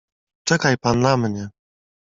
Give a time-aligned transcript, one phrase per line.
[0.47, 1.49] "Czekaj pan na mnie."